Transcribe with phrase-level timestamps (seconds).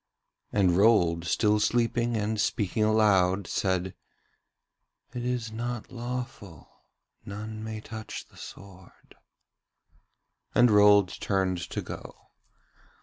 [0.51, 3.93] And Rold, still sleeping and speaking aloud, said:
[5.13, 6.67] 'It is not lawful;
[7.23, 9.13] none may touch the sword.'
[10.55, 12.29] And Rold turned to go.